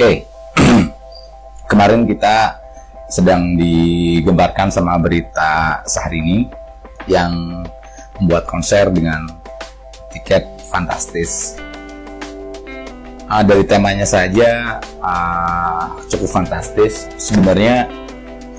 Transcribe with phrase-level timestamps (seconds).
[0.00, 0.24] Oke,
[1.68, 2.56] kemarin kita
[3.12, 6.38] sedang digembarkan sama berita sehari ini
[7.04, 7.60] yang
[8.16, 9.28] membuat konser dengan
[10.08, 11.60] tiket fantastis.
[13.28, 17.04] Uh, dari temanya saja uh, cukup fantastis.
[17.20, 17.84] Sebenarnya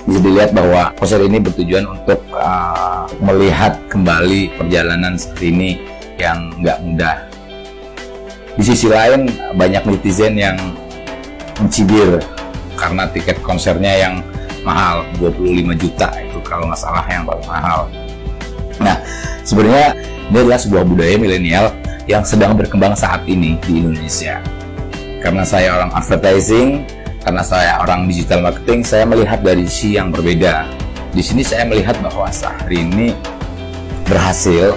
[0.06, 5.72] bisa dilihat bahwa konser ini bertujuan untuk uh, melihat kembali perjalanan seperti ini
[6.22, 7.18] yang nggak mudah.
[8.62, 9.26] Di sisi lain
[9.58, 10.81] banyak netizen yang
[11.62, 12.18] mencibir
[12.76, 14.16] karena tiket konsernya yang
[14.66, 17.80] mahal 25 juta itu kalau nggak salah yang paling mahal.
[18.82, 18.98] Nah
[19.46, 19.94] sebenarnya
[20.32, 21.66] ini adalah sebuah budaya milenial
[22.10, 24.42] yang sedang berkembang saat ini di Indonesia.
[25.22, 26.82] Karena saya orang advertising,
[27.22, 30.66] karena saya orang digital marketing, saya melihat dari sisi yang berbeda.
[31.14, 33.14] Di sini saya melihat bahwa Sahri ini
[34.10, 34.74] berhasil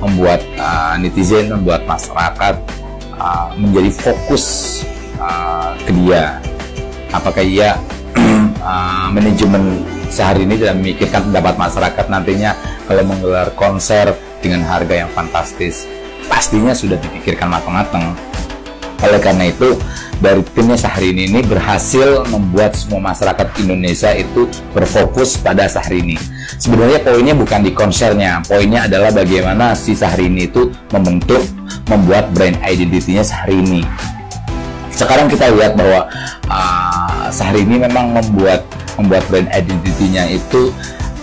[0.00, 2.56] membuat uh, netizen, membuat masyarakat
[3.20, 4.44] uh, menjadi fokus
[5.22, 6.42] uh, ke dia.
[7.14, 7.78] Apakah ia
[8.58, 12.50] uh, manajemen sehari ini tidak memikirkan pendapat masyarakat nantinya
[12.90, 15.86] kalau menggelar konser dengan harga yang fantastis?
[16.26, 18.14] Pastinya sudah dipikirkan matang-matang.
[19.02, 19.74] Oleh karena itu
[20.22, 26.14] dari timnya Sahrini ini berhasil membuat semua masyarakat Indonesia itu berfokus pada Sahrini.
[26.62, 31.42] Sebenarnya poinnya bukan di konsernya, poinnya adalah bagaimana si Sahrini itu membentuk,
[31.90, 33.82] membuat brand identitinya Sahrini
[34.92, 36.08] sekarang kita lihat bahwa
[36.52, 38.64] uh, sehari ini memang membuat
[39.00, 40.70] membuat brand identity-nya itu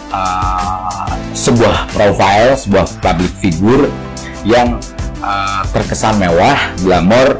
[0.09, 3.86] uh, sebuah profile, sebuah public figure
[4.44, 4.81] yang
[5.22, 7.38] uh, terkesan mewah, glamor.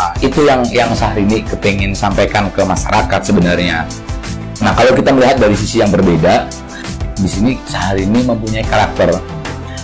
[0.00, 3.84] Uh, itu yang yang sehari ini kepingin sampaikan ke masyarakat sebenarnya.
[4.64, 6.48] Nah, kalau kita melihat dari sisi yang berbeda,
[7.20, 9.12] di sini sehari ini mempunyai karakter.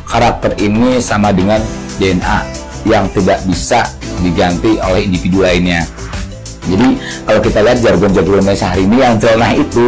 [0.09, 1.61] Karakter ini sama dengan
[2.01, 2.39] DNA
[2.89, 3.85] yang tidak bisa
[4.21, 5.85] diganti oleh individu lainnya.
[6.67, 9.85] Jadi kalau kita lihat jargon-jargon Indonesia hari ini yang celana itu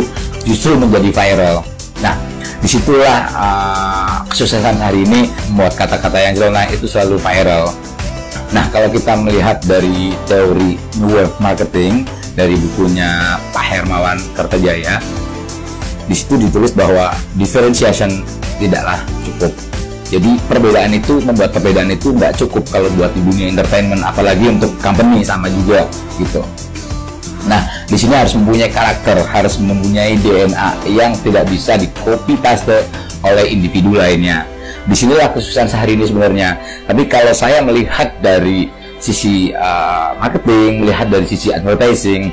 [0.46, 1.56] justru menjadi viral.
[1.98, 2.14] Nah,
[2.62, 7.74] di situlah uh, kesuksesan hari ini membuat kata-kata yang celana itu selalu viral.
[8.54, 12.06] Nah, kalau kita melihat dari teori New World Marketing
[12.38, 15.02] dari bukunya Pak Hermawan Kertajaya,
[16.08, 18.24] di situ ditulis bahwa differentiation
[18.56, 19.52] tidaklah cukup
[20.08, 24.72] jadi perbedaan itu membuat perbedaan itu nggak cukup kalau buat di dunia entertainment, apalagi untuk
[24.80, 25.84] company sama juga
[26.16, 26.40] gitu.
[27.44, 32.88] Nah, di sini harus mempunyai karakter, harus mempunyai DNA yang tidak bisa di copy paste
[33.20, 34.48] oleh individu lainnya.
[34.88, 36.56] Di sinilah kesuksesan sehari ini sebenarnya.
[36.88, 42.32] Tapi kalau saya melihat dari sisi uh, marketing, melihat dari sisi advertising,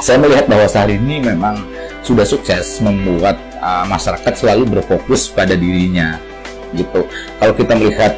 [0.00, 1.60] saya melihat bahwa sehari ini memang
[2.00, 6.29] sudah sukses membuat uh, masyarakat selalu berfokus pada dirinya
[6.74, 7.06] gitu.
[7.38, 8.12] Kalau kita melihat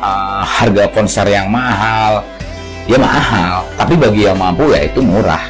[0.00, 2.24] uh, harga konser yang mahal
[2.88, 3.68] ya mahal.
[3.76, 5.42] Tapi bagi yang mampu ya itu murah.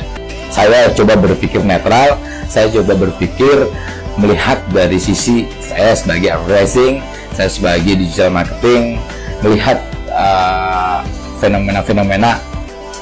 [0.49, 2.17] Saya coba berpikir netral
[2.49, 3.69] saya coba berpikir
[4.17, 7.05] melihat dari sisi saya sebagai advertising
[7.37, 8.99] saya sebagai digital marketing
[9.45, 9.79] melihat
[10.11, 11.05] uh,
[11.39, 12.41] fenomena-fenomena uh,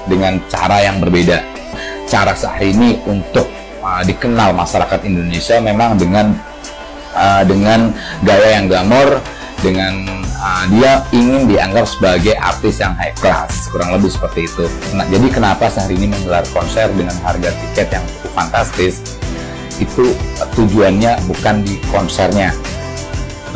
[0.05, 1.41] dengan cara yang berbeda.
[2.05, 3.49] Cara sehari ini untuk
[3.81, 6.37] uh, dikenal masyarakat Indonesia memang dengan
[7.17, 9.25] uh, dengan gaya yang glamor
[9.65, 10.05] dengan
[10.37, 14.65] uh, dia ingin dianggap sebagai artis yang high class kurang lebih seperti itu.
[14.93, 19.01] Nah, jadi kenapa sehari ini menggelar konser dengan harga tiket yang cukup fantastis?
[19.77, 20.17] Itu
[20.57, 22.53] tujuannya bukan di konsernya.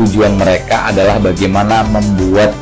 [0.00, 2.56] Tujuan mereka adalah bagaimana membuat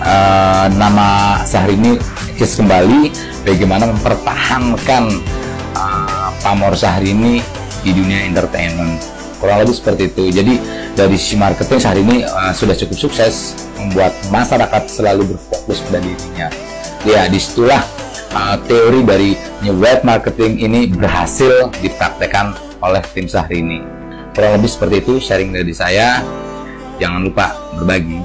[0.00, 2.00] uh, nama sehari ini
[2.36, 3.12] eksis kembali
[3.48, 5.04] bagaimana mempertahankan
[5.76, 7.40] uh, pamor ini
[7.80, 9.15] di dunia entertainment
[9.46, 10.24] kurang lebih seperti itu.
[10.34, 10.54] Jadi
[10.98, 16.50] dari sisi marketing saat ini uh, sudah cukup sukses membuat masyarakat selalu berfokus pada dirinya.
[17.06, 17.86] Ya di situlah
[18.34, 23.78] uh, teori dari new web marketing ini berhasil dipraktekkan oleh tim Sahri ini
[24.34, 26.26] kurang lebih seperti itu sharing dari saya.
[26.98, 28.18] Jangan lupa berbagi